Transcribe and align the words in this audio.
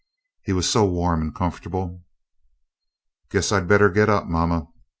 He 0.41 0.51
was 0.51 0.67
so 0.67 0.83
warm 0.83 1.21
and 1.21 1.35
comfortable! 1.35 2.01
"Guess 3.29 3.51
I'd 3.51 3.67
better 3.67 3.91
get 3.91 4.09
up, 4.09 4.25
Mamma." 4.25 4.65